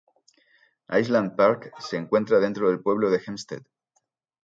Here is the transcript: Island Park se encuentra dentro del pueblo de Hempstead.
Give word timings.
Island 0.99 1.35
Park 1.37 1.73
se 1.79 1.95
encuentra 1.95 2.39
dentro 2.39 2.67
del 2.69 2.81
pueblo 2.81 3.11
de 3.11 3.21
Hempstead. 3.23 3.61